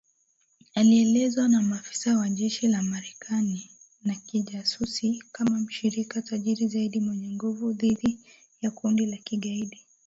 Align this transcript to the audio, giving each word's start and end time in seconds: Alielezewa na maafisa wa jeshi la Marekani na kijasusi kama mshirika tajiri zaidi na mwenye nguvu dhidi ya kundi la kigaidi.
Alielezewa 0.75 1.47
na 1.47 1.61
maafisa 1.61 2.17
wa 2.17 2.29
jeshi 2.29 2.67
la 2.67 2.83
Marekani 2.83 3.71
na 4.03 4.15
kijasusi 4.15 5.23
kama 5.31 5.59
mshirika 5.59 6.21
tajiri 6.21 6.67
zaidi 6.67 6.99
na 6.99 7.05
mwenye 7.05 7.35
nguvu 7.35 7.73
dhidi 7.73 8.19
ya 8.61 8.71
kundi 8.71 9.05
la 9.05 9.17
kigaidi. 9.17 9.81